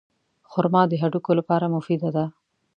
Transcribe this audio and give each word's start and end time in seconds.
خرما 0.51 0.81
د 0.87 0.93
هډوکو 1.01 1.31
لپاره 1.39 1.71
مفیده 1.75 2.09
ده. 2.15 2.25